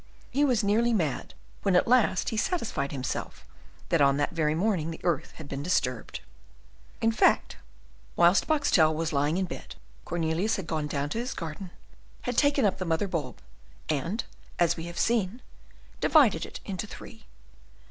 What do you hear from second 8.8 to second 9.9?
was lying in bed,